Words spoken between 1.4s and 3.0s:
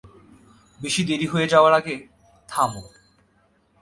যাওয়ার আগে, থামো।